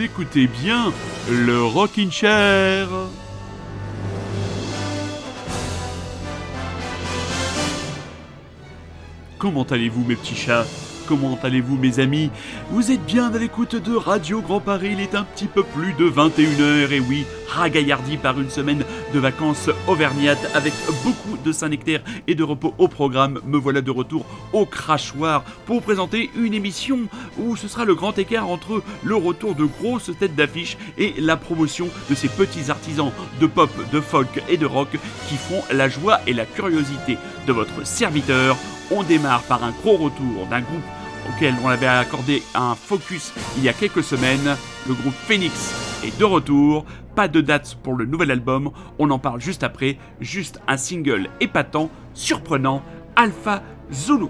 [0.00, 0.92] Écoutez bien
[1.28, 2.86] le Rockin' Chair.
[9.38, 10.66] Comment allez-vous mes petits chats?
[11.08, 12.30] Comment allez-vous mes amis?
[12.70, 15.94] Vous êtes bien à l'écoute de Radio Grand Paris, il est un petit peu plus
[15.94, 20.72] de 21h et oui, ragaillardi par une semaine de vacances auvergnates avec
[21.04, 23.40] beaucoup de Saint-Nectaire et de repos au programme.
[23.46, 27.00] Me voilà de retour au crachoir pour présenter une émission
[27.38, 31.36] où ce sera le grand écart entre le retour de grosses têtes d'affiche et la
[31.36, 34.98] promotion de ces petits artisans de pop, de folk et de rock
[35.28, 38.56] qui font la joie et la curiosité de votre serviteur.
[38.90, 40.82] On démarre par un gros retour d'un groupe
[41.28, 44.56] auquel on avait accordé un focus il y a quelques semaines.
[44.86, 46.84] Le groupe Phoenix est de retour.
[47.18, 48.70] Pas de date pour le nouvel album.
[49.00, 49.98] On en parle juste après.
[50.20, 52.80] Juste un single épatant, surprenant.
[53.16, 53.60] Alpha
[53.92, 54.26] Zulu.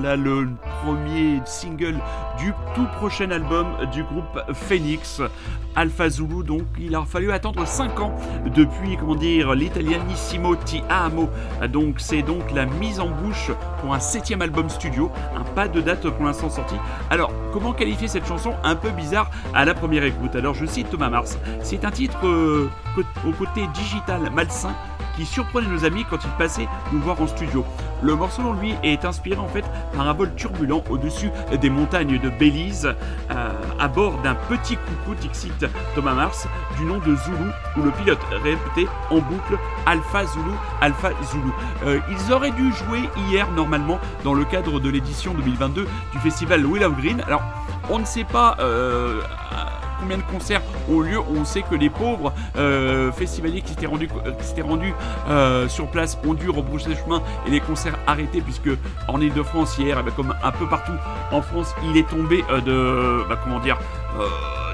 [0.00, 0.48] Voilà le
[0.82, 1.96] premier single
[2.38, 5.20] du tout prochain album du groupe Phoenix,
[5.76, 6.42] Alpha Zulu.
[6.42, 8.14] Donc il a fallu attendre 5 ans
[8.46, 11.28] depuis, comment dire, l'italianissimo Ti Amo.
[11.68, 13.50] Donc c'est donc la mise en bouche
[13.82, 16.76] pour un septième album studio, un pas de date pour l'instant sorti.
[17.10, 18.54] Alors comment qualifier cette chanson?
[18.64, 22.26] Un peu bizarre à la première écoute Alors je cite Thomas Mars, c'est un titre
[22.26, 22.70] euh,
[23.26, 24.74] au côté digital malsain
[25.16, 27.66] qui surprenait nos amis quand ils passaient nous voir en studio.
[28.02, 29.64] Le morceau, lui, est inspiré en fait
[29.94, 31.30] par un vol turbulent au-dessus
[31.60, 32.94] des montagnes de Belize,
[33.30, 36.46] euh, à bord d'un petit coucou Dixit Thomas Mars,
[36.78, 41.50] du nom de Zulu, où le pilote répétait en boucle Alpha Zulu, Alpha Zulu.
[41.84, 46.64] Euh, ils auraient dû jouer hier normalement dans le cadre de l'édition 2022 du festival
[46.64, 47.22] Willow Green.
[47.26, 47.42] Alors,
[47.90, 49.20] on ne sait pas euh,
[50.00, 51.18] combien de concerts ont lieu.
[51.20, 54.90] On sait que les pauvres euh, festivaliers qui s'étaient rendus, euh,
[55.28, 58.70] euh, sur place ont dû rebrousser chemin et les concerts arrêtés puisque
[59.08, 60.92] en Ile-de-France hier, eh ben, comme un peu partout
[61.32, 63.78] en France, il est tombé de bah, comment dire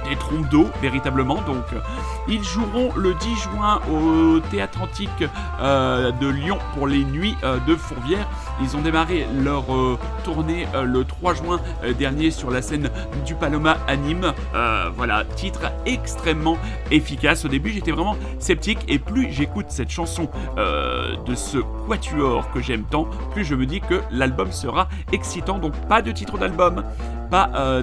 [0.08, 1.40] des trompes d'eau véritablement.
[1.42, 1.64] Donc
[2.28, 5.24] ils joueront le 10 juin au Théâtre Antique
[5.60, 7.36] de Lyon pour les nuits
[7.66, 8.26] de Fourvière
[8.60, 9.64] Ils ont démarré leur
[10.24, 11.60] tournée le 3 juin
[11.98, 12.90] dernier sur la scène
[13.24, 14.32] du Paloma à Nîmes.
[14.96, 16.56] voilà, titre extrêmement
[16.90, 17.44] efficace.
[17.44, 22.84] Au début, j'étais vraiment sceptique et plus j'écoute cette chanson de ce quatuor que j'aime
[22.84, 25.58] tant, plus je me dis que l'album sera excitant.
[25.58, 26.82] Donc pas de titre d'album,
[27.30, 27.82] pas, euh,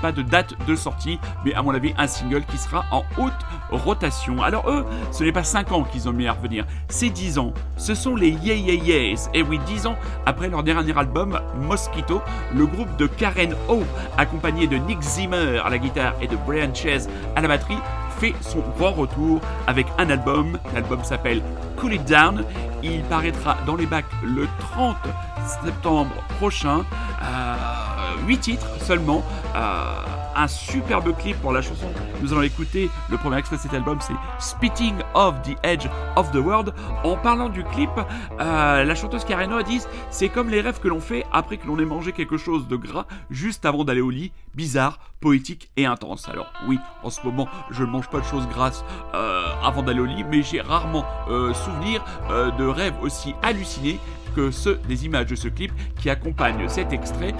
[0.00, 3.32] pas de date de sortie, mais à mon avis un single qui sera en haute
[3.70, 4.42] rotation.
[4.42, 7.52] Alors eux, ce n'est pas 5 ans qu'ils ont mis à revenir, c'est 10 ans.
[7.76, 9.28] Ce sont les Yeah Yeah Yeahs.
[9.34, 12.22] Et oui, 10 ans après leur dernier album, Mosquito,
[12.54, 13.82] le groupe de Karen O,
[14.16, 17.78] accompagné de Nick Zimmer à la guitare et de Brian Chase à la batterie,
[18.18, 20.58] fait son grand retour avec un album.
[20.74, 21.42] L'album s'appelle
[21.76, 22.44] Cool It Down.
[22.82, 24.96] Il paraîtra dans les bacs le 30
[25.64, 26.84] septembre prochain.
[27.22, 29.22] Euh, 8 titres seulement.
[29.54, 29.94] Euh,
[30.36, 31.86] un superbe clip pour la chanson.
[32.22, 32.90] Nous allons écouter.
[33.10, 35.86] Le premier extrait de cet album, c'est Spitting of the Edge
[36.16, 36.74] of the World.
[37.04, 37.90] En parlant du clip,
[38.40, 41.66] euh, la chanteuse Kareno a dit c'est comme les rêves que l'on fait après que
[41.66, 44.32] l'on ait mangé quelque chose de gras juste avant d'aller au lit.
[44.54, 46.28] Bizarre, poétique et intense.
[46.28, 48.84] Alors oui, en ce moment, je ne mange pas de choses grasses
[49.14, 51.04] euh, avant d'aller au lit, mais j'ai rarement
[51.54, 53.98] souvenir de rêves aussi hallucinés
[54.34, 57.34] que ceux des images de ce clip qui accompagnent cet extrait.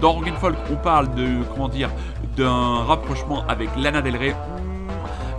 [0.00, 1.90] Dans Rock Folk, on parle de comment dire
[2.36, 4.34] d'un rapprochement avec Lana Del Rey.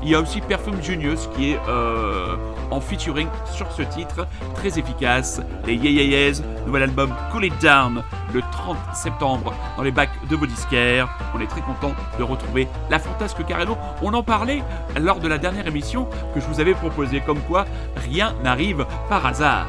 [0.03, 2.35] Il y a aussi Perfume Genius qui est euh,
[2.69, 5.41] en featuring sur ce titre, très efficace.
[5.65, 6.33] Les Yeah
[6.65, 8.03] nouvel album Cool It Down
[8.33, 11.09] le 30 septembre dans les bacs de vos disquaires.
[11.33, 13.77] On est très content de retrouver la fantasque Carreno.
[14.01, 14.63] On en parlait
[14.99, 17.65] lors de la dernière émission que je vous avais proposée, comme quoi
[17.95, 19.67] rien n'arrive par hasard.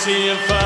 [0.00, 0.59] eternity and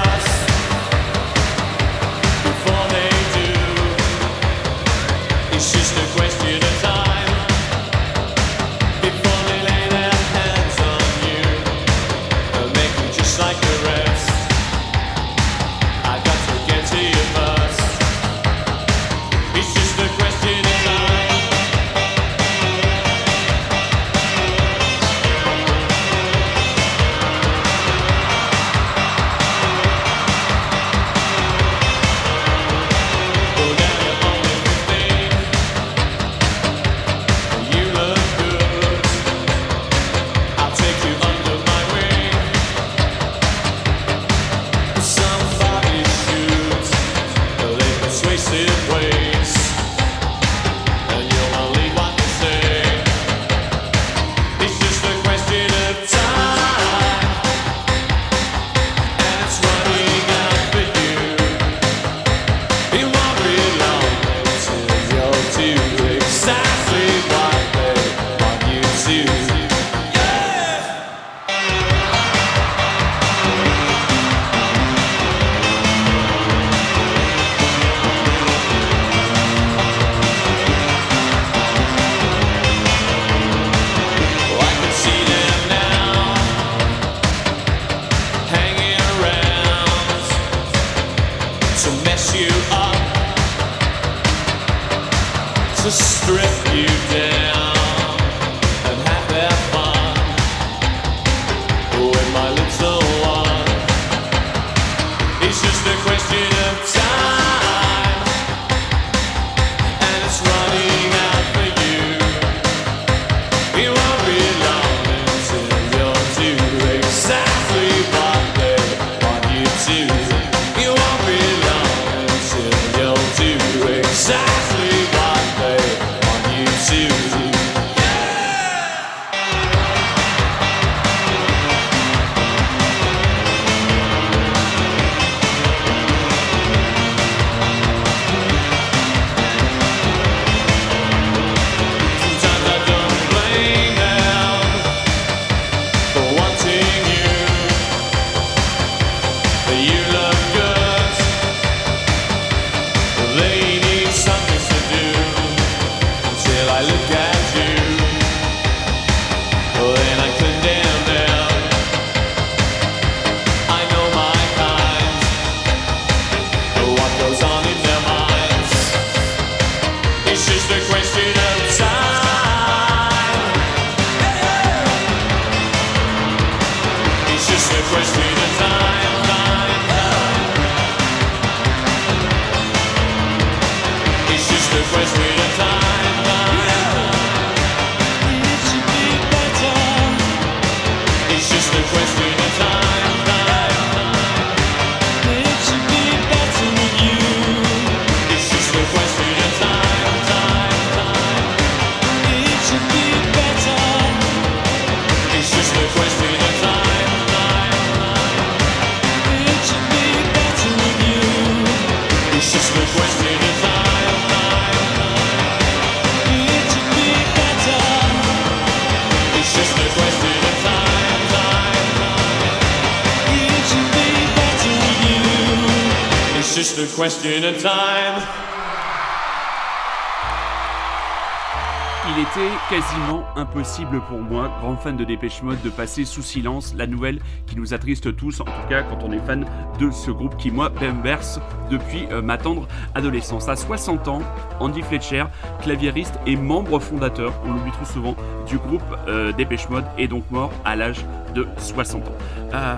[232.09, 236.73] Il était quasiment impossible pour moi, grand fan de Dépêche Mode, de passer sous silence
[236.75, 239.45] la nouvelle qui nous attriste tous, en tout cas quand on est fan
[239.79, 240.71] de ce groupe qui, moi,
[241.03, 243.51] berce depuis euh, ma tendre adolescence.
[243.51, 244.23] À 60 ans,
[244.61, 245.25] Andy Fletcher,
[245.61, 250.31] claviériste et membre fondateur, on l'oublie trop souvent, du groupe euh, Dépêche Mode, est donc
[250.31, 252.13] mort à l'âge de 60 ans.
[252.55, 252.77] Euh,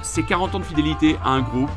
[0.00, 1.70] c'est 40 ans de fidélité à un groupe,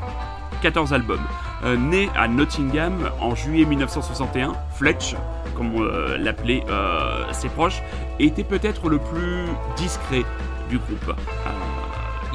[0.62, 1.26] 14 albums.
[1.64, 5.16] Euh, né à Nottingham en juillet 1961, Fletch,
[5.56, 7.82] comme euh, l'appelait euh, ses proches,
[8.20, 9.46] était peut-être le plus
[9.76, 10.24] discret
[10.70, 11.16] du groupe.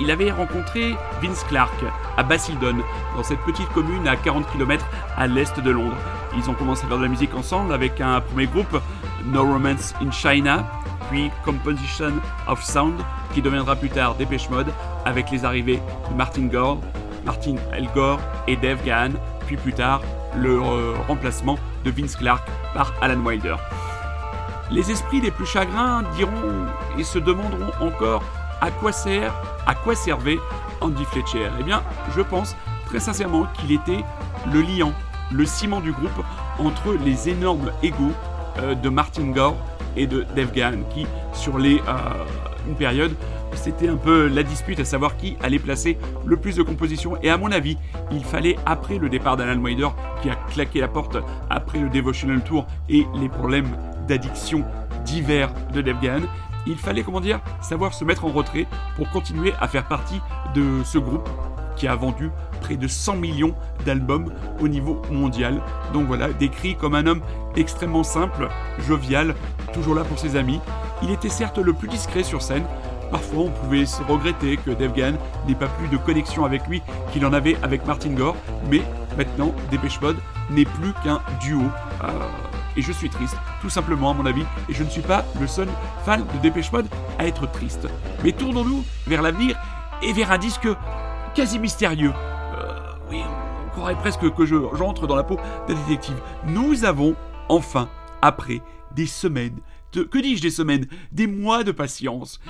[0.00, 1.85] il avait rencontré Vince Clark
[2.17, 2.79] à Basildon,
[3.17, 4.85] dans cette petite commune à 40 km
[5.17, 5.97] à l'est de Londres.
[6.37, 8.81] Ils ont commencé à faire de la musique ensemble avec un premier groupe,
[9.26, 10.67] No Romance in China,
[11.11, 12.12] puis Composition
[12.49, 12.99] of Sound,
[13.35, 14.73] qui deviendra plus tard Dépêche Mode,
[15.05, 16.79] avec les arrivées de Martin Gore,
[17.25, 19.12] Martin Elgore et Dave Gahan,
[19.47, 20.02] puis plus tard
[20.37, 23.57] le euh, remplacement de Vince Clark par Alan Wilder.
[24.70, 26.66] Les esprits les plus chagrins diront
[26.99, 28.23] et se demanderont encore
[28.61, 29.35] à quoi sert,
[29.66, 30.38] à quoi servait
[30.81, 31.83] Andy Fletcher Eh bien,
[32.16, 34.05] je pense très sincèrement qu'il était
[34.53, 34.92] le liant,
[35.33, 36.25] le ciment du groupe
[36.59, 38.12] entre les énormes égaux
[38.59, 39.57] euh, de Martin Gore
[39.96, 42.25] et de Dave Gahan, qui sur les euh,
[42.66, 43.14] une période
[43.55, 47.16] c'était un peu la dispute à savoir qui allait placer le plus de compositions.
[47.22, 47.79] Et à mon avis,
[48.11, 49.88] il fallait, après le départ d'Alan Wider,
[50.22, 51.16] qui a claqué la porte
[51.51, 53.68] après le Devotional Tour et les problèmes
[54.09, 54.64] d'addiction
[55.05, 56.22] divers de Dave Gahan,
[56.66, 60.20] il fallait, comment dire, savoir se mettre en retrait pour continuer à faire partie
[60.55, 61.29] de ce groupe
[61.77, 65.61] qui a vendu près de 100 millions d'albums au niveau mondial.
[65.92, 67.22] Donc voilà, décrit comme un homme
[67.57, 68.48] extrêmement simple,
[68.87, 69.35] jovial,
[69.72, 70.61] toujours là pour ses amis.
[71.03, 72.65] Il était certes le plus discret sur scène,
[73.12, 75.12] Parfois, on pouvait se regretter que Dave Gahan
[75.47, 76.81] n'ait pas plus de connexion avec lui
[77.12, 78.37] qu'il en avait avec Martin Gore,
[78.71, 78.81] mais
[79.19, 80.17] maintenant, Dépêche Mode
[80.49, 81.61] n'est plus qu'un duo.
[82.03, 82.09] Euh,
[82.75, 85.47] et je suis triste, tout simplement à mon avis, et je ne suis pas le
[85.47, 85.69] seul
[86.07, 86.87] fan de Dépêche Mode
[87.19, 87.87] à être triste.
[88.25, 89.61] Mais tournons-nous vers l'avenir
[90.03, 90.69] et vers un disque
[91.35, 92.15] quasi mystérieux.
[92.57, 92.79] Euh,
[93.11, 93.21] oui,
[93.67, 95.37] on croirait presque que j'entre dans la peau
[95.69, 96.17] d'un détective.
[96.47, 97.15] Nous avons
[97.51, 97.91] enfin,
[98.23, 98.62] après
[98.95, 99.61] des semaines,
[100.00, 102.40] que dis-je des semaines, des mois de patience,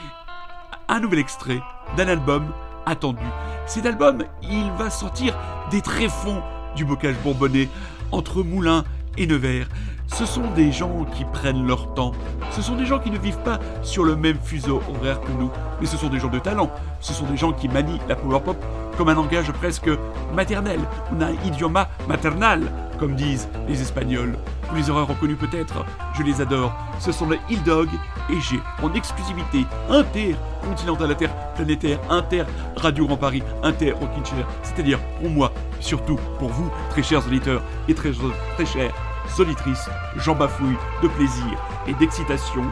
[0.88, 1.61] un nouvel extrait
[1.96, 2.52] d'un album
[2.87, 3.24] attendu.
[3.66, 5.38] Cet album, il va sortir
[5.70, 6.42] des tréfonds
[6.76, 7.68] du bocage bourbonnais
[8.11, 8.85] entre Moulins
[9.16, 9.68] et Nevers.
[10.12, 12.12] Ce sont des gens qui prennent leur temps.
[12.51, 15.51] Ce sont des gens qui ne vivent pas sur le même fuseau horaire que nous.
[15.81, 16.70] Mais ce sont des gens de talent.
[17.01, 18.57] Ce sont des gens qui manient la power pop
[18.98, 19.90] comme un langage presque
[20.35, 20.81] maternel.
[21.16, 22.61] On a un idioma maternal,
[23.01, 24.37] comme disent les Espagnols.
[24.68, 25.83] Vous les aurez reconnus peut-être.
[26.14, 26.75] Je les adore.
[26.98, 27.88] Ce sont les Hill Dog
[28.29, 32.44] et j'ai en exclusivité intercontinental interplanétaire, inter
[32.77, 34.22] Radio Grand Paris, inter Rockin'
[34.62, 38.12] C'est-à-dire pour moi, surtout pour vous, très chers auditeurs et très,
[38.57, 38.92] très chers
[39.35, 42.64] Solitrice, j'en bafouille de plaisir et d'excitation.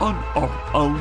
[0.00, 1.00] On or Own,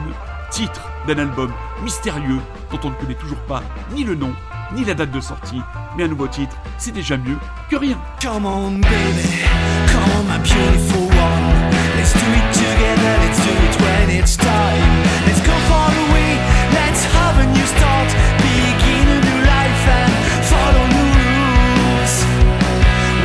[0.50, 1.52] titre d'un album
[1.84, 2.40] mystérieux
[2.72, 4.34] dont on ne connaît toujours pas ni le nom
[4.74, 5.62] ni la date de sortie,
[5.96, 7.38] mais un nouveau titre, c'est déjà mieux
[7.70, 7.98] que rien.
[8.22, 9.46] Come on baby,
[9.88, 11.72] come on my beautiful one.
[11.96, 15.04] Let's do it together, let's do it when it's time.
[15.28, 16.38] Let's go far away,
[16.74, 18.10] let's have a new start.
[18.40, 20.12] Begin a new life and
[20.50, 22.26] follow new rules.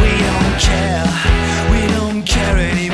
[0.02, 1.27] We don't care.
[2.38, 2.87] Care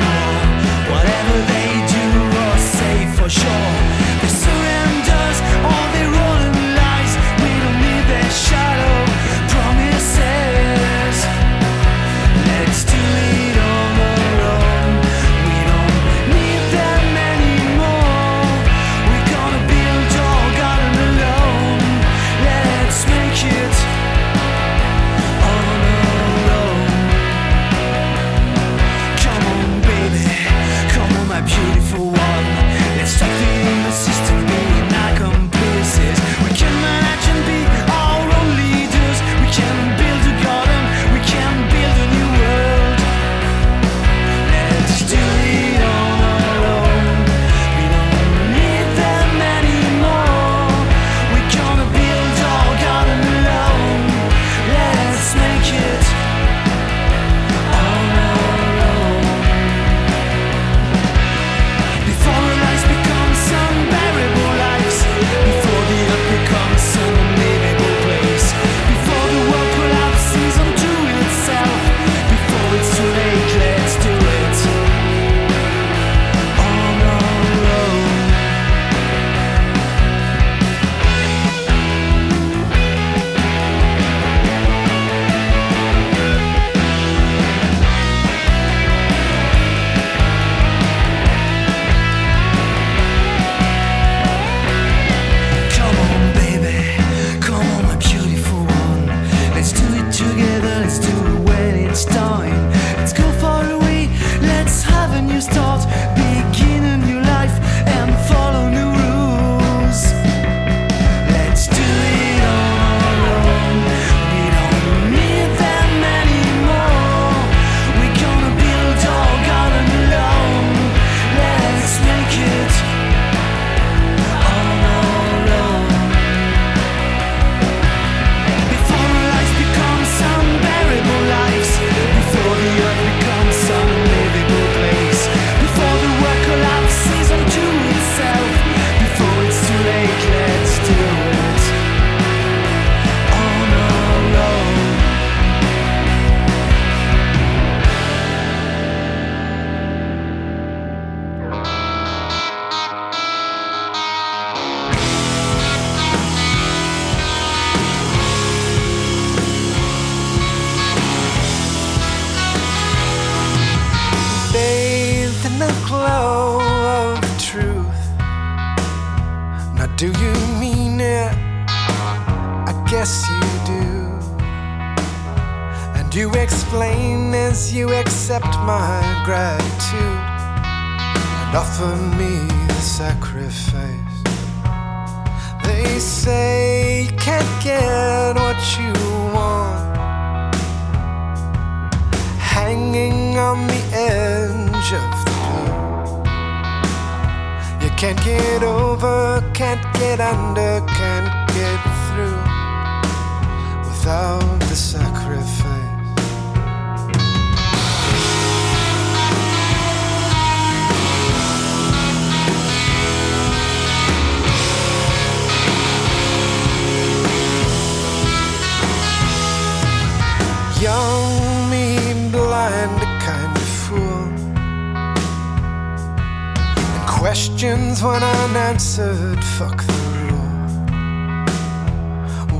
[227.45, 230.49] questions when unanswered, fuck the rule.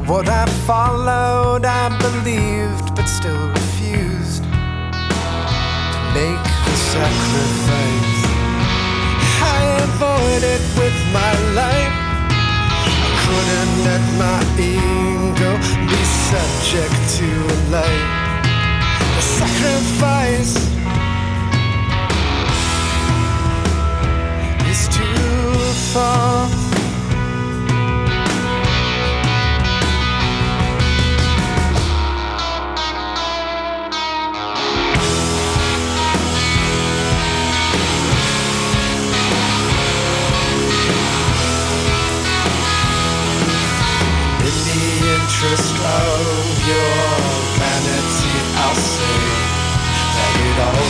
[0.05, 4.49] What I followed, I believed, but still refused to
[6.13, 8.21] make the sacrifice.
[9.41, 11.97] I avoided with my life.
[12.93, 15.51] I couldn't let my ego
[15.89, 18.11] be subject to a life.
[19.15, 20.74] The sacrifice
[25.95, 26.01] the
[45.15, 46.91] interest of your
[47.55, 49.19] vanity, I'll say
[50.15, 50.83] that it all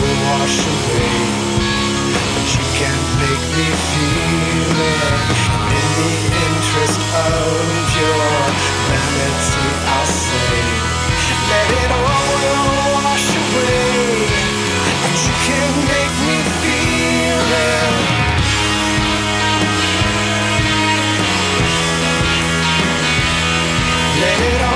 [0.00, 1.49] will wash away.
[2.50, 5.14] You can't make me feel it.
[5.78, 6.12] In the
[6.46, 7.62] interest of
[7.94, 8.26] your
[8.90, 10.58] vanity, I'll say
[11.50, 12.30] that it all
[13.06, 14.26] wash away.
[15.06, 17.94] And you can't make me feel it.
[24.20, 24.69] Let it all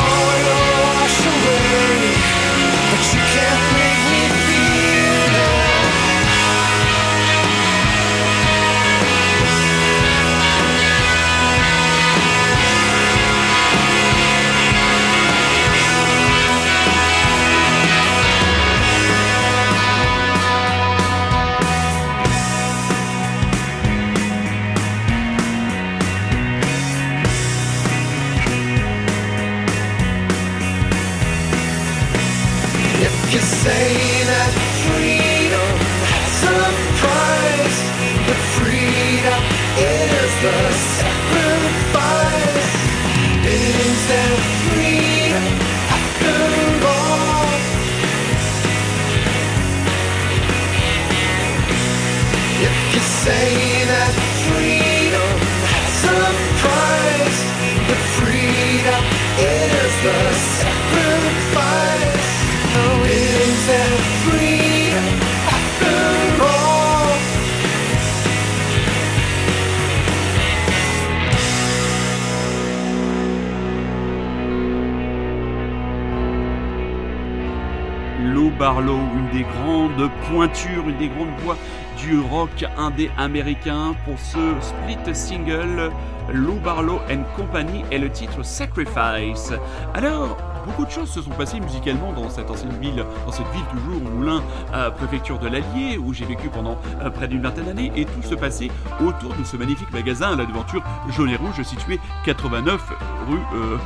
[82.44, 85.90] rock indé américain pour ce split single
[86.32, 89.52] Lou Barlow and Company et le titre Sacrifice.
[89.94, 93.64] Alors, beaucoup de choses se sont passées musicalement dans cette ancienne ville, dans cette ville
[93.70, 94.42] toujours Moulin,
[94.74, 98.22] euh, préfecture de l'Allier, où j'ai vécu pendant euh, près d'une vingtaine d'années, et tout
[98.22, 98.68] se passait
[99.00, 102.80] autour de ce magnifique magasin à la devanture jaune et rouge situé 89
[103.28, 103.36] rue.
[103.54, 103.76] euh,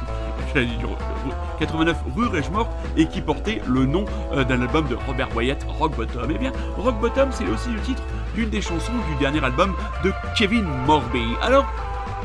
[0.54, 4.96] j'allais dire, rue- 89 rue Rège-Morte et qui portait le nom euh, d'un album de
[5.08, 6.30] Robert Wyatt, Rock Bottom.
[6.32, 8.02] Eh bien, Rock Bottom, c'est aussi le titre
[8.38, 9.74] d'une des chansons du dernier album
[10.04, 11.24] de Kevin Morby.
[11.42, 11.66] Alors,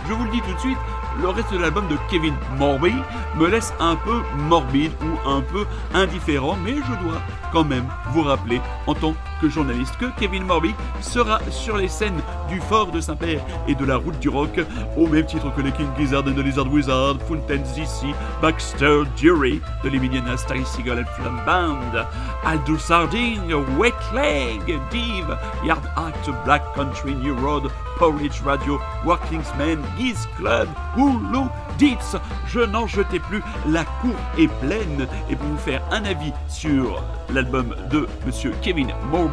[0.08, 0.78] je vous le dis tout de suite,
[1.20, 2.94] le reste de l'album de Kevin Morby
[3.36, 7.20] me laisse un peu morbide ou un peu indifférent, mais je dois
[7.52, 9.18] quand même vous rappeler, en tant que
[9.50, 13.98] journaliste, que Kevin Morby sera sur les scènes du Fort de Saint-Père et de la
[13.98, 14.60] Route du Rock,
[14.98, 19.62] au même titre que les King Gizzard and the Lizard Wizard, Fountains DC, Baxter Jury
[19.84, 22.06] de l'Emiliana Starry Seagull and Flam Band,
[22.46, 29.80] Aldo Sardine, Wet Leg, Div, Yard Act, Black Country New Road, Porridge Radio, Working's Men,
[29.98, 35.08] Giz Club boulot Dites, je n'en jetais plus, la cour est pleine.
[35.30, 37.04] Et pour vous faire un avis sur
[37.34, 39.33] l'album de Monsieur Kevin Morby,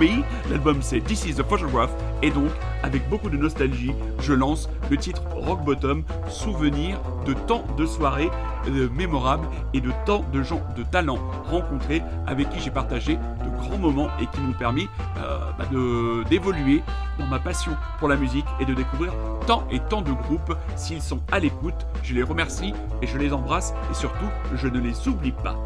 [0.51, 1.91] l'album c'est This is the Photograph,
[2.23, 2.51] et donc
[2.83, 8.31] avec beaucoup de nostalgie, je lance le titre Rock Bottom, souvenir de tant de soirées
[8.69, 11.19] euh, mémorables et de tant de gens de talent
[11.51, 15.67] rencontrés avec qui j'ai partagé de grands moments et qui m'ont permis euh, bah,
[16.29, 16.83] d'évoluer
[17.19, 19.13] dans ma passion pour la musique et de découvrir
[19.47, 20.57] tant et tant de groupes.
[20.77, 24.81] S'ils sont à l'écoute, je les remercie et je les embrasse et surtout, je ne
[24.81, 25.57] les oublie pas.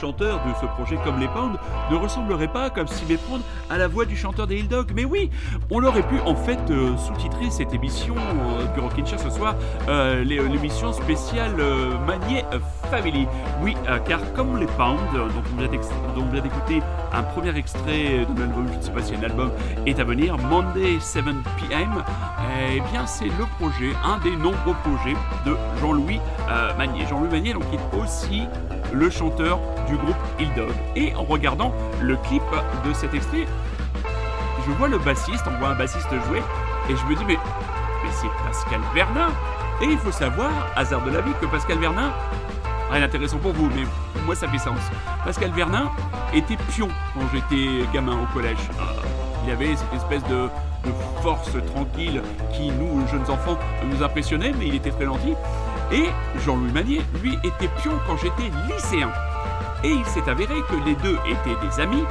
[0.00, 1.56] Chanteur de ce projet comme les Pound
[1.90, 5.04] ne ressemblerait pas, comme s'y méprendre, à la voix du chanteur des Hill Dog Mais
[5.04, 5.30] oui,
[5.70, 9.54] on aurait pu en fait euh, sous-titrer cette émission euh, du Chair ce soir,
[9.88, 12.44] euh, l'émission spéciale euh, Manier
[12.90, 13.26] Family.
[13.62, 16.82] Oui, car comme les Pound, euh, dont on vient d'écouter
[17.12, 19.50] un premier extrait de l'album, je ne sais pas si un album
[19.86, 22.02] est à venir, Monday 7 p.m.,
[22.70, 26.20] eh bien c'est le projet, un des nombreux projets de Jean-Louis
[26.78, 27.06] Magnier.
[27.08, 28.42] Jean-Louis Magnier, donc, qui est aussi
[28.92, 29.58] le chanteur
[29.88, 30.72] du groupe Hill Dog.
[30.94, 32.42] Et en regardant le clip
[32.84, 33.46] de cet extrait,
[34.66, 36.42] je vois le bassiste, on voit un bassiste jouer,
[36.88, 37.38] et je me dis, mais,
[38.02, 39.28] mais c'est Pascal Vernin
[39.80, 42.12] Et il faut savoir, hasard de la vie, que Pascal Vernin,
[42.90, 43.84] rien d'intéressant pour vous, mais
[44.24, 44.78] moi ça fait sens.
[45.24, 45.90] Pascal Vernin
[46.34, 48.58] était pion quand j'étais gamin au collège.
[48.80, 48.84] Euh,
[49.44, 50.48] il avait cette espèce de,
[51.20, 52.22] force tranquille
[52.52, 53.58] qui, nous, jeunes enfants,
[53.90, 55.34] nous impressionnait, mais il était très gentil.
[55.90, 56.04] Et
[56.44, 59.10] Jean-Louis Magnier, lui, était pion quand j'étais lycéen.
[59.84, 62.04] Et il s'est avéré que les deux étaient des amis,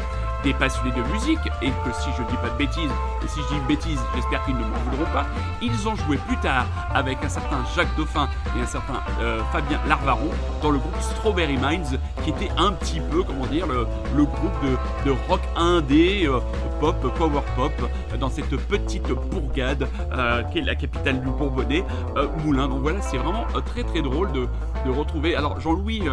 [0.43, 2.91] des passionnés de musique, et que si je dis pas de bêtises,
[3.24, 5.26] et si je dis une bêtise, j'espère qu'ils ne m'en voudront pas,
[5.61, 9.80] ils ont joué plus tard avec un certain Jacques Dauphin et un certain euh, Fabien
[9.88, 10.30] Larvaron
[10.61, 14.53] dans le groupe Strawberry Minds, qui était un petit peu, comment dire, le, le groupe
[14.63, 16.39] de, de rock indé, euh,
[16.80, 21.84] pop, power pop, euh, dans cette petite bourgade euh, qui est la capitale du Bourbonnais,
[22.17, 22.67] euh, Moulins.
[22.67, 24.47] Donc voilà, c'est vraiment euh, très très drôle de,
[24.86, 25.36] de retrouver.
[25.36, 26.03] Alors Jean-Louis,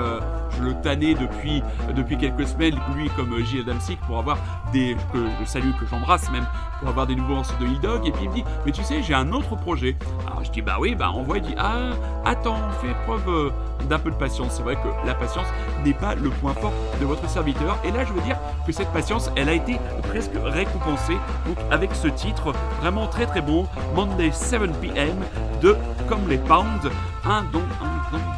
[0.57, 1.63] je le tannais depuis,
[1.95, 4.39] depuis quelques semaines, lui comme Gilles Adamsic, pour avoir
[4.73, 4.97] des.
[5.13, 6.47] que je salue, que j'embrasse même,
[6.81, 8.07] pour avoir des nouveaux de Hill Dog.
[8.07, 9.97] Et puis il me dit, mais tu sais, j'ai un autre projet.
[10.27, 11.39] Alors je dis, bah oui, bah envoie.
[11.39, 11.91] Il dit, ah,
[12.25, 13.53] attends, fais preuve
[13.89, 14.55] d'un peu de patience.
[14.57, 15.47] C'est vrai que la patience
[15.85, 17.79] n'est pas le point fort de votre serviteur.
[17.85, 18.37] Et là, je veux dire
[18.67, 21.17] que cette patience, elle a été presque récompensée.
[21.47, 25.17] Donc avec ce titre, vraiment très très bon, Monday 7 p.m.
[25.61, 25.77] de
[26.09, 26.89] Comme les Pounds,
[27.25, 27.45] un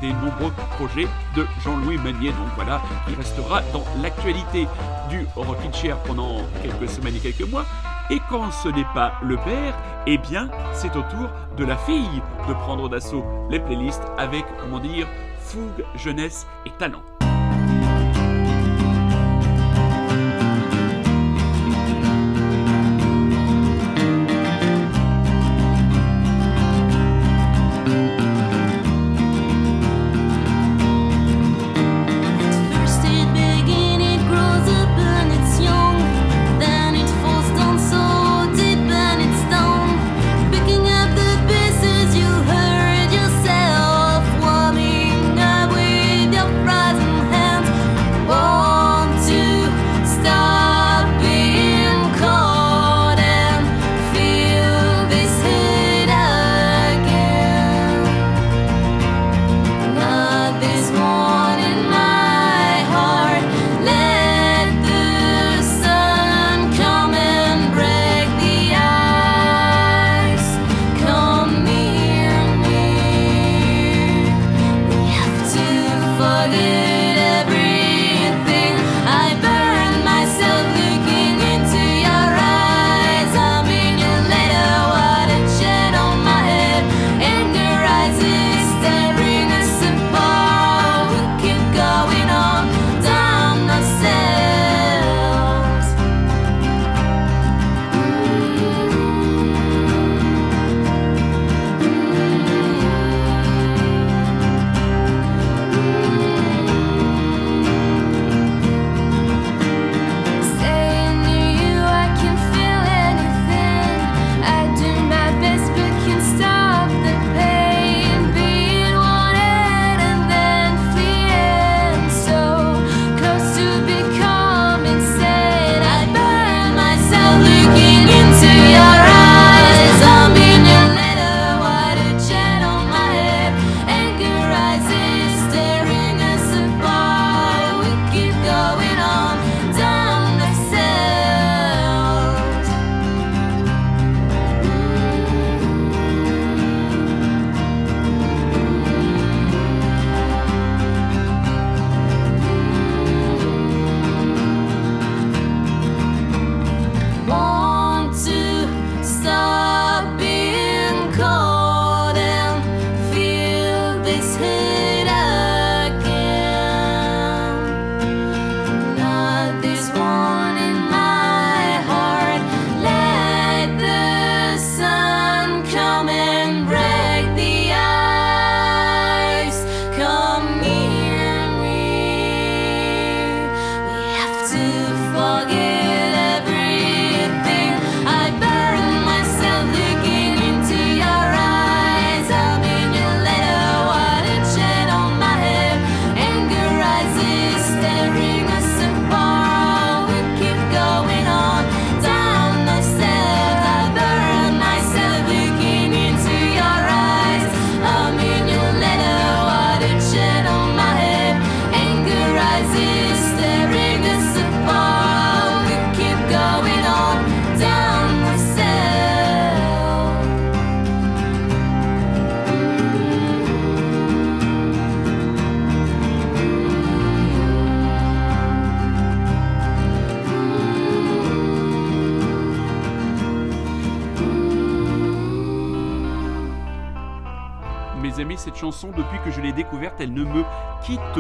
[0.01, 2.31] des nombreux projets de Jean-Louis Magnier.
[2.31, 4.67] Donc voilà, qui restera dans l'actualité
[5.09, 7.65] du Rockin' Chair pendant quelques semaines et quelques mois.
[8.11, 9.75] Et quand ce n'est pas le père,
[10.07, 14.79] eh bien, c'est au tour de la fille de prendre d'assaut les playlists avec, comment
[14.79, 15.07] dire,
[15.39, 17.03] fougue, jeunesse et talent.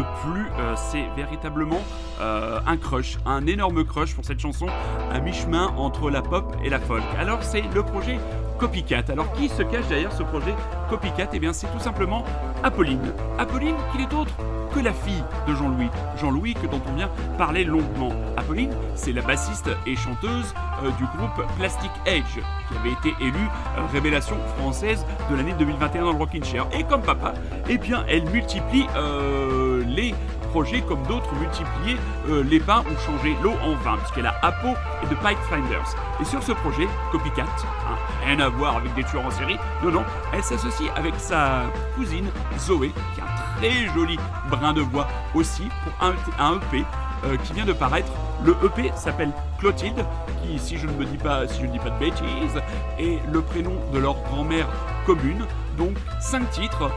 [0.01, 0.47] plus.
[0.59, 1.82] Euh, c'est véritablement
[2.20, 4.66] euh, un crush, un énorme crush pour cette chanson,
[5.12, 7.03] à mi-chemin entre la pop et la folk.
[7.18, 8.18] Alors c'est le projet
[8.59, 9.05] Copycat.
[9.09, 10.55] Alors qui se cache derrière ce projet
[10.88, 11.28] Copycat?
[11.32, 12.24] Eh bien c'est tout simplement
[12.62, 13.12] Apolline.
[13.38, 14.34] Apolline qui n'est autre
[14.74, 15.88] que la fille de Jean-Louis.
[16.16, 18.12] Jean-Louis que dont on vient parler longuement.
[18.36, 23.49] Apolline, c'est la bassiste et chanteuse euh, du groupe Plastic Edge qui avait été élue
[23.92, 26.66] révélation française de l'année 2021 dans le Rockin' Chair.
[26.72, 27.34] Et comme papa,
[27.68, 30.14] eh bien, elle multiplie euh, les
[30.54, 31.96] projets comme d'autres multiplier
[32.28, 34.68] euh, les pains ou changer l'eau en vin, puisqu'elle a Apo
[35.02, 35.18] et The
[35.50, 35.96] Finders.
[36.20, 39.90] Et sur ce projet, Copycat, hein, rien à voir avec des tueurs en série, non,
[39.90, 41.62] non, elle s'associe avec sa
[41.96, 44.16] cousine Zoé, qui a un très joli
[44.48, 46.12] brin de voix aussi, pour un,
[46.56, 46.84] EP
[47.24, 48.12] euh, qui vient de paraître.
[48.44, 50.04] Le EP s'appelle Clotilde,
[50.42, 52.60] qui, si je ne me dis pas, si je ne dis pas de bêtises,
[52.98, 54.68] est le prénom de leur grand-mère
[55.04, 55.44] commune.
[55.76, 56.90] Donc, cinq titres,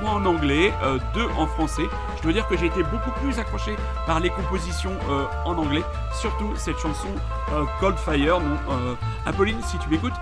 [0.00, 1.84] 3 en anglais, euh, 2 en français.
[2.16, 3.76] Je dois dire que j'ai été beaucoup plus accroché
[4.06, 5.82] par les compositions euh, en anglais,
[6.14, 7.08] surtout cette chanson
[7.52, 8.40] euh, Cold Fire.
[9.26, 10.12] Apolline, si tu m'écoutes,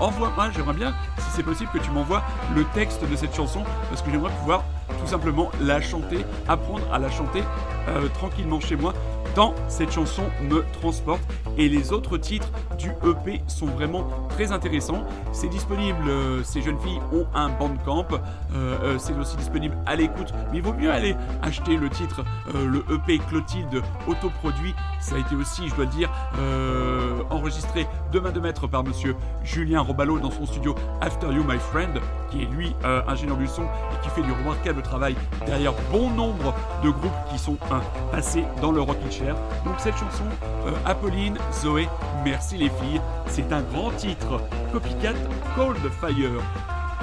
[0.00, 2.22] envoie-moi, ah, j'aimerais bien, si c'est possible, que tu m'envoies
[2.54, 4.64] le texte de cette chanson, parce que j'aimerais pouvoir
[5.00, 7.42] tout simplement la chanter, apprendre à la chanter
[7.88, 8.94] euh, tranquillement chez moi,
[9.34, 11.22] tant cette chanson me transporte.
[11.56, 15.04] Et les autres titres du EP sont vraiment très intéressants.
[15.32, 18.06] C'est disponible, euh, ces jeunes filles ont un bandcamp,
[18.54, 22.84] euh, c'est aussi disponible à l'écoute, mais il vaut mieux aller acheter le titre, le
[22.92, 24.74] EP Clotilde autoproduit.
[25.00, 26.10] Ça a été aussi, je dois dire,
[27.30, 31.58] enregistré de main de maître par monsieur Julien Robalo dans son studio After You My
[31.58, 32.74] Friend, qui est lui
[33.06, 35.14] ingénieur du son et qui fait du remarquable travail
[35.46, 37.56] derrière bon nombre de groupes qui sont
[38.10, 39.36] passé dans le Rocking Chair.
[39.64, 40.24] Donc cette chanson,
[40.66, 41.88] euh, Apolline, Zoé,
[42.24, 44.40] merci les filles, c'est un grand titre.
[44.72, 45.14] Copycat
[45.54, 46.42] Cold Fire.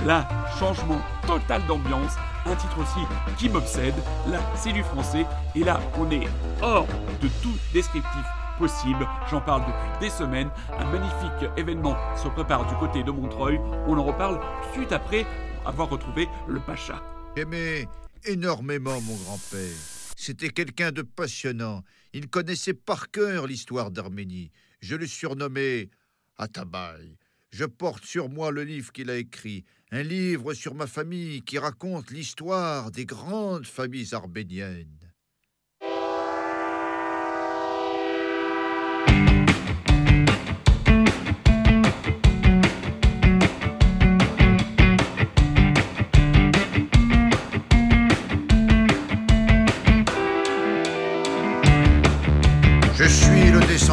[0.05, 0.27] Là,
[0.59, 2.13] changement total d'ambiance,
[2.45, 3.05] un titre aussi
[3.37, 3.93] qui m'obsède.
[4.27, 6.27] Là, c'est du français et là, on est
[6.61, 6.87] hors
[7.21, 8.25] de tout descriptif
[8.57, 9.07] possible.
[9.29, 10.49] J'en parle depuis des semaines.
[10.79, 13.59] Un magnifique événement se prépare du côté de Montreuil.
[13.87, 14.39] On en reparle
[14.73, 15.25] tout après
[15.65, 17.01] avoir retrouvé le Pacha.
[17.35, 17.87] Aimé
[18.25, 20.00] énormément mon grand-père.
[20.23, 21.83] C'était quelqu'un de passionnant.
[22.13, 24.51] Il connaissait par cœur l'histoire d'Arménie.
[24.79, 25.89] Je le surnommais
[26.37, 27.17] Atabaï.
[27.49, 31.57] Je porte sur moi le livre qu'il a écrit, un livre sur ma famille qui
[31.57, 35.00] raconte l'histoire des grandes familles arméniennes.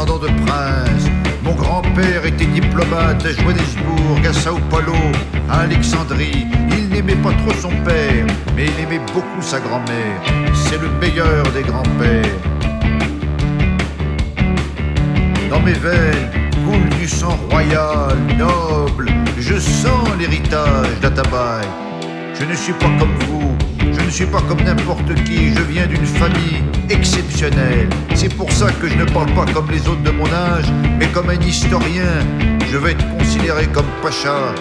[0.07, 0.29] de.
[1.43, 4.95] Mon grand-père était diplomate à Johannesburg, à Sao Paulo,
[5.51, 6.47] à Alexandrie.
[6.71, 10.21] Il n'aimait pas trop son père, mais il aimait beaucoup sa grand-mère.
[10.55, 12.37] C'est le meilleur des grands-pères.
[15.51, 16.31] Dans mes veines
[16.65, 19.11] coule du sang royal, noble.
[19.39, 21.67] Je sens l'héritage d'Atabaï.
[22.39, 23.57] Je ne suis pas comme vous,
[24.09, 27.91] je ne suis pas comme n'importe qui, je viens d'une famille exceptionnelle.
[28.15, 30.65] C'est pour ça que je ne parle pas comme les autres de mon âge,
[30.99, 32.25] mais comme un historien.
[32.73, 34.55] Je vais être considéré comme pacha.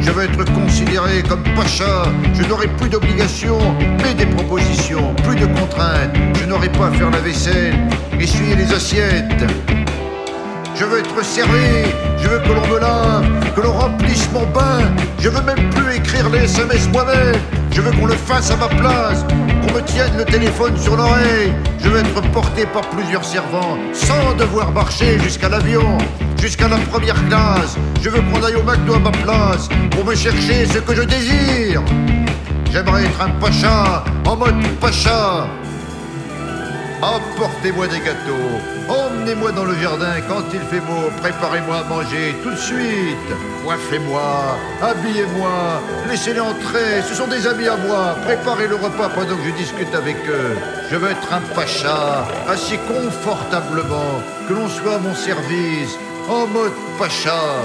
[0.00, 2.02] Je vais être considéré comme pacha.
[2.34, 6.16] Je n'aurai plus d'obligations, mais des propositions, plus de contraintes.
[6.40, 7.76] Je n'aurai pas à faire la vaisselle,
[8.18, 9.81] essuyer les assiettes.
[10.74, 14.80] Je veux être servi, je veux que l'on me lave, que l'on remplisse mon bain.
[15.18, 17.36] Je veux même plus écrire les SMS moi-même.
[17.72, 19.24] Je veux qu'on le fasse à ma place,
[19.62, 21.52] qu'on me tienne le téléphone sur l'oreille.
[21.78, 25.98] Je veux être porté par plusieurs servants, sans devoir marcher jusqu'à l'avion,
[26.40, 27.76] jusqu'à la première classe.
[28.02, 31.02] Je veux qu'on aille au McDo à ma place, pour me chercher ce que je
[31.02, 31.82] désire.
[32.72, 35.46] J'aimerais être un pacha, en mode pacha.
[37.02, 42.52] Apportez-moi des gâteaux, emmenez-moi dans le jardin quand il fait beau, préparez-moi à manger tout
[42.52, 43.28] de suite,
[43.64, 49.42] coiffez-moi, habillez-moi, laissez-les entrer, ce sont des amis à moi, préparez le repas pendant que
[49.46, 50.56] je discute avec eux.
[50.92, 55.98] Je veux être un pacha, assis confortablement, que l'on soit à mon service,
[56.28, 57.62] en mode pacha.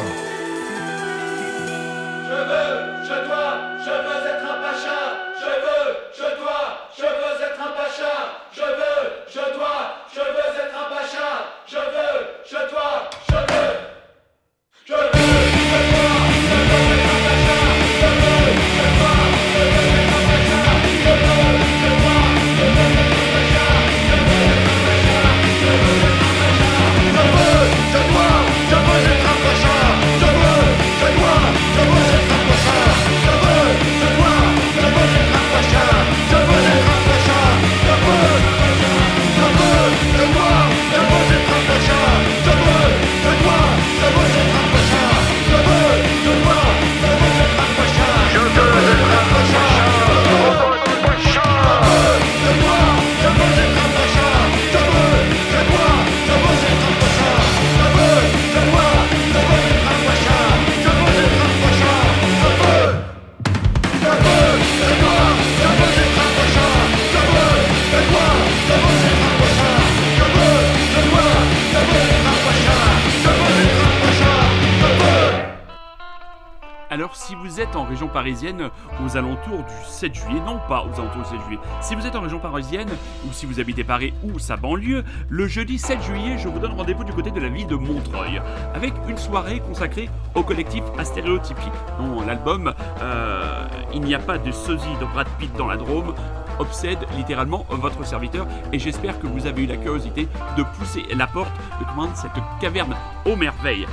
[79.04, 82.16] Aux alentours du 7 juillet, non pas aux alentours du 7 juillet, si vous êtes
[82.16, 82.90] en région parisienne
[83.28, 86.74] ou si vous habitez Paris ou sa banlieue, le jeudi 7 juillet, je vous donne
[86.74, 88.42] rendez-vous du côté de la ville de Montreuil
[88.74, 94.52] avec une soirée consacrée au collectif Astéréotypie, dont l'album euh, Il n'y a pas de
[94.52, 96.14] sosie de Brad Pitt dans la Drôme
[96.60, 100.28] obsède littéralement votre serviteur et j'espère que vous avez eu la curiosité
[100.58, 103.86] de pousser la porte de comment cette caverne aux merveilles.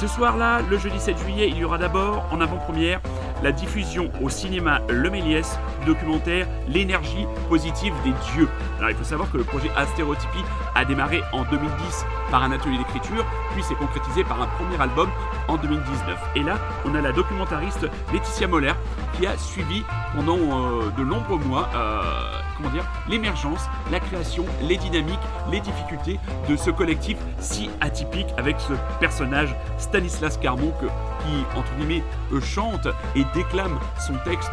[0.00, 3.00] Ce soir-là, le jeudi 7 juillet, il y aura d'abord en avant-première
[3.44, 8.48] la diffusion au cinéma Le Méliès du documentaire L'énergie positive des dieux.
[8.78, 12.78] Alors il faut savoir que le projet Astérotypie a démarré en 2010 par un atelier
[12.78, 15.08] d'écriture, puis s'est concrétisé par un premier album
[15.48, 16.18] en 2019.
[16.36, 18.72] Et là, on a la documentariste Laetitia Moller
[19.14, 19.82] qui a suivi
[20.14, 22.00] pendant euh, de nombreux mois euh,
[23.08, 23.60] l'émergence,
[23.90, 25.18] la création, les dynamiques,
[25.50, 26.18] les difficultés
[26.48, 32.88] de ce collectif si atypique avec ce personnage Stanislas Carmon qui, entre guillemets, euh, chante
[33.16, 34.52] et déclame son texte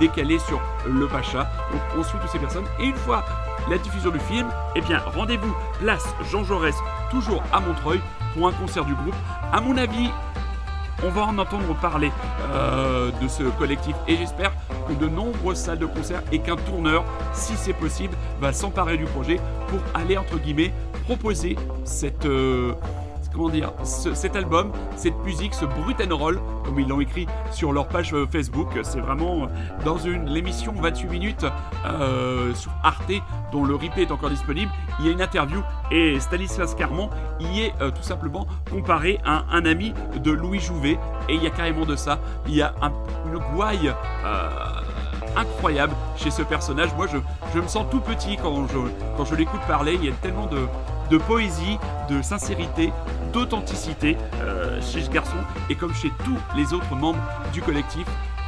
[0.00, 1.50] décalé sur le Pacha.
[1.72, 3.24] Donc on suit toutes ces personnes et une fois
[3.70, 6.74] la diffusion du film, eh bien rendez-vous place Jean Jaurès,
[7.12, 8.00] toujours à Montreuil,
[8.34, 9.14] pour un concert du groupe.
[9.52, 10.08] À mon avis,
[11.04, 12.10] on va en entendre parler
[12.52, 14.52] euh, de ce collectif et j'espère
[14.88, 17.04] que de nombreuses salles de concert et qu'un tourneur,
[17.34, 19.38] si c'est possible, va s'emparer du projet
[19.68, 20.72] pour aller entre guillemets
[21.04, 22.72] proposer cette euh,
[23.32, 27.26] comment dire ce- cet album, cette musique, ce brut and roll comme ils l'ont écrit
[27.50, 28.68] sur leur page euh, Facebook.
[28.82, 29.46] C'est vraiment euh,
[29.84, 31.46] dans une l'émission 28 minutes
[31.86, 33.12] euh, sur Arte
[33.52, 34.70] dont le replay est encore disponible.
[35.00, 35.60] Il y a une interview
[35.90, 37.10] et Stanislas Carmon
[37.40, 41.50] y est tout simplement comparé à un ami de Louis Jouvet et il y a
[41.50, 42.18] carrément de ça.
[42.46, 42.92] Il y a un-
[43.30, 43.92] une gouaille
[45.36, 46.90] incroyable chez ce personnage.
[46.96, 48.66] Moi, je, me sens tout petit quand
[49.24, 49.94] je l'écoute parler.
[49.94, 50.58] Il y a tellement de,
[51.12, 52.90] de poésie, de sincérité,
[53.34, 55.36] d'authenticité euh, chez ce garçon
[55.68, 57.20] et comme chez tous les autres membres
[57.52, 58.06] du collectif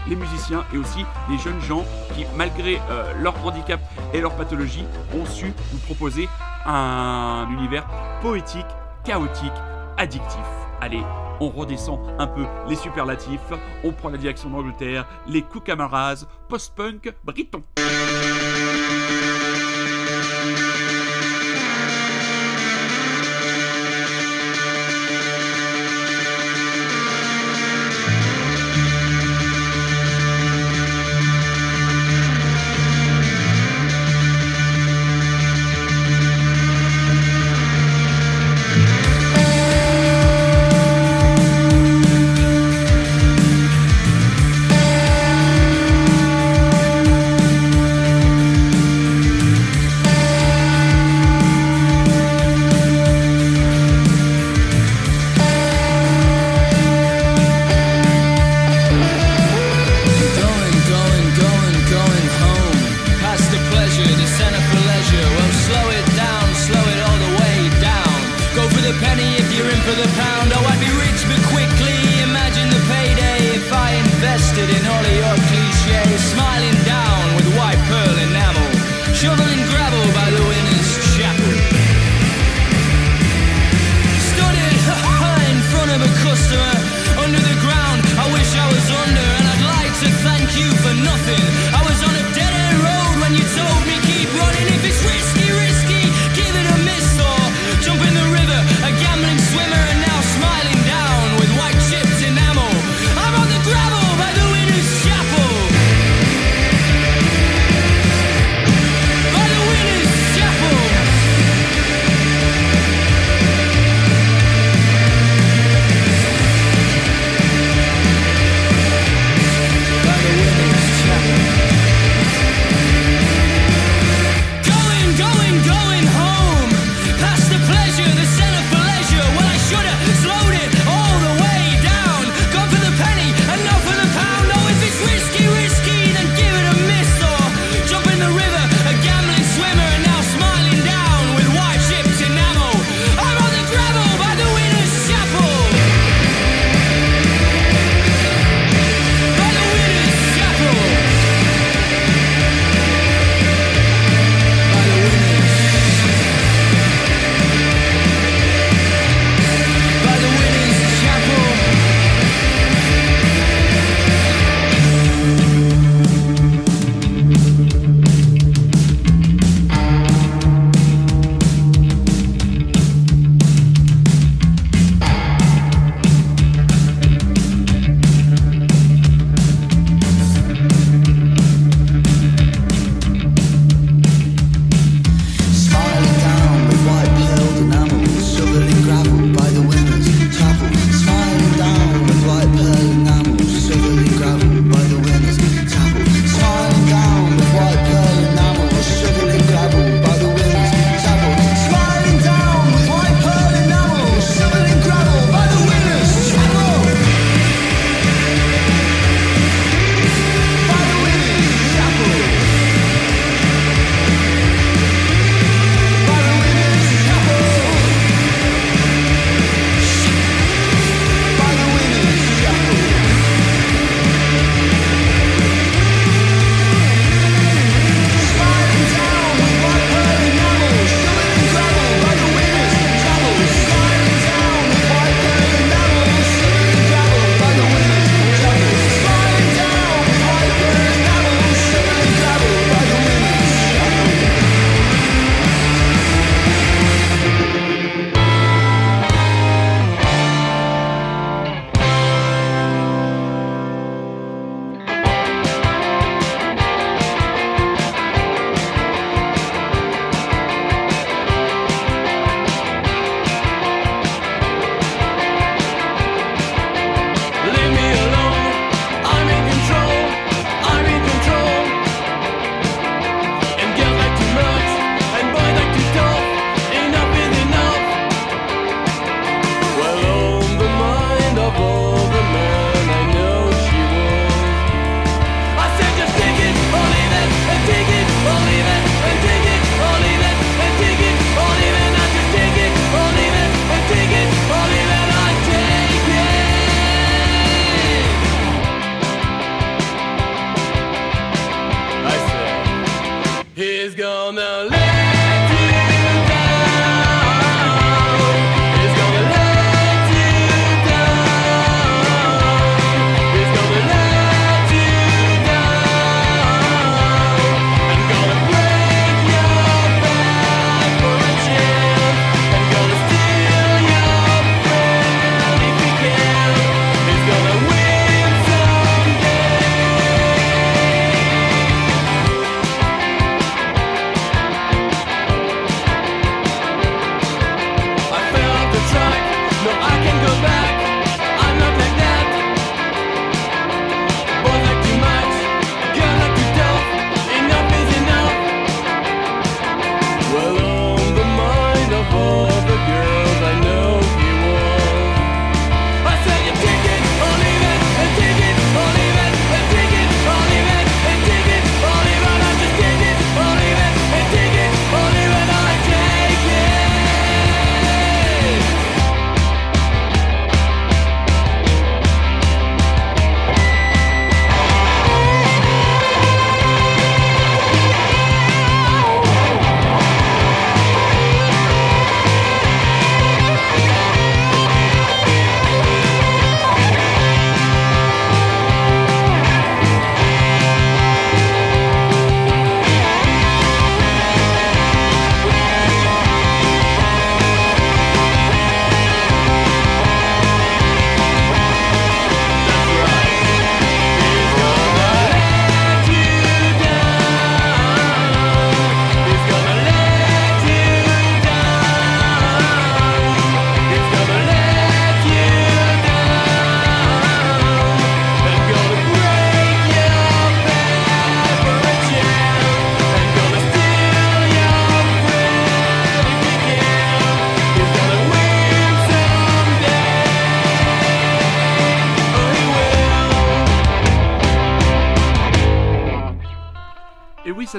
[0.09, 1.85] les musiciens et aussi les jeunes gens
[2.15, 3.81] qui, malgré euh, leur handicap
[4.15, 4.85] et leur pathologie,
[5.15, 6.29] ont su nous proposer
[6.65, 7.87] un univers
[8.23, 8.67] poétique,
[9.05, 9.53] chaotique,
[9.99, 10.47] addictif.
[10.81, 11.03] Allez,
[11.41, 13.53] on redescend un peu les superlatifs,
[13.83, 17.62] on prend la direction d'Angleterre, les coups camarades, post-punk, briton.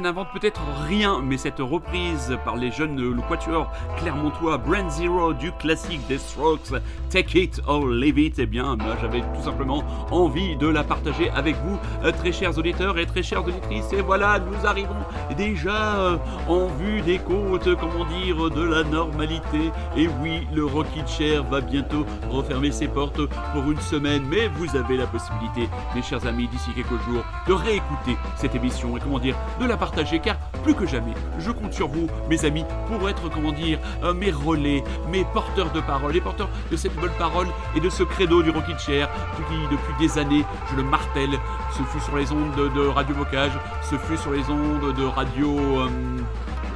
[0.05, 5.51] N'invente peut-être rien, mais cette reprise par les jeunes, le quatuor clermontois Brand Zero du
[5.53, 6.73] classique des Strokes,
[7.09, 11.31] Take It or Leave It, eh bien, moi, j'avais tout simplement envie de la partager
[11.31, 13.91] avec vous, euh, très chers auditeurs et très chères auditrices.
[13.93, 14.93] Et voilà, nous arrivons
[15.37, 19.71] déjà euh, en vue des côtes, comment dire, de la normalité.
[19.97, 23.21] Et oui, le Rocky Chair va bientôt refermer ses portes
[23.53, 27.53] pour une semaine, mais vous avez la possibilité, mes chers amis, d'ici quelques jours, de
[27.53, 31.73] réécouter cette émission et comment dire, de la partager, car plus que jamais, je compte
[31.73, 36.11] sur vous, mes amis, pour être, comment dire, euh, mes relais, mes porteurs de parole,
[36.13, 39.93] les porteurs de cette bonne parole et de ce credo du Rocky Chair, qui depuis
[39.99, 41.31] des années, je le martèle,
[41.71, 45.57] ce fut sur les ondes de, Radio Bocage, ce fut sur les ondes de Radio...
[45.81, 45.89] euh,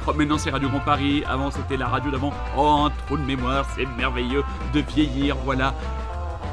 [0.06, 2.32] Oh, maintenant c'est Radio Grand Paris, avant c'était la radio d'avant.
[2.56, 4.42] Oh, un de mémoire, c'est merveilleux
[4.72, 5.74] de vieillir, voilà.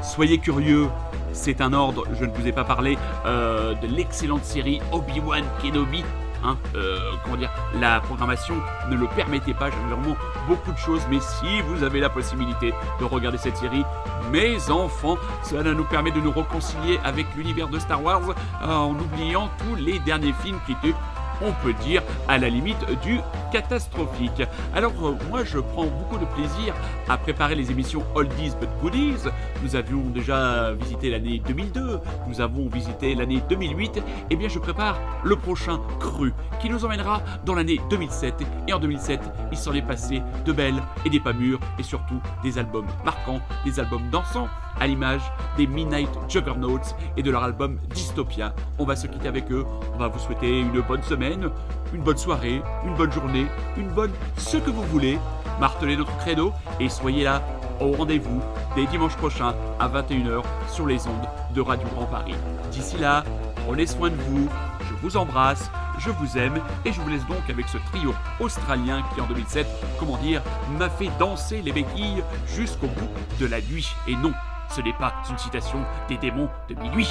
[0.02, 0.88] Soyez curieux,
[1.32, 6.04] c'est un ordre, je ne vous ai pas parlé euh, de l'excellente série Obi-Wan Kenobi.
[6.44, 8.54] Hein, euh, comment dire, la programmation
[8.88, 10.16] ne le permettait pas, j'avais vraiment
[10.46, 13.84] beaucoup de choses, mais si vous avez la possibilité de regarder cette série,
[14.30, 18.22] mes enfants, cela nous permet de nous réconcilier avec l'univers de Star Wars
[18.62, 20.94] euh, en oubliant tous les derniers films qui étaient
[21.42, 23.20] on peut dire à la limite du
[23.52, 24.42] catastrophique.
[24.74, 26.74] Alors euh, moi je prends beaucoup de plaisir
[27.08, 29.28] à préparer les émissions Oldies but Goodies.
[29.62, 34.98] Nous avions déjà visité l'année 2002, nous avons visité l'année 2008, et bien je prépare
[35.24, 38.34] le prochain cru qui nous emmènera dans l'année 2007.
[38.66, 39.20] Et en 2007,
[39.52, 43.40] il s'en est passé de belles et des pas mûres, et surtout des albums marquants,
[43.64, 44.48] des albums dansants
[44.80, 45.22] à l'image
[45.56, 48.54] des Midnight Juggernauts et de leur album Dystopia.
[48.78, 49.64] On va se quitter avec eux,
[49.94, 51.50] on va vous souhaiter une bonne semaine,
[51.92, 55.18] une bonne soirée, une bonne journée, une bonne ce que vous voulez.
[55.60, 57.42] Martelez notre credo et soyez là
[57.80, 58.40] au rendez-vous
[58.76, 62.34] dès dimanche prochain à 21h sur les ondes de Radio Grand Paris.
[62.70, 63.24] D'ici là,
[63.66, 64.48] prenez soin de vous,
[64.88, 69.02] je vous embrasse, je vous aime et je vous laisse donc avec ce trio australien
[69.14, 69.66] qui en 2007,
[69.98, 70.42] comment dire,
[70.78, 73.08] m'a fait danser les béquilles jusqu'au bout
[73.40, 73.88] de la nuit.
[74.06, 74.32] Et non,
[74.70, 77.08] ce n'est pas une citation des démons de minuit.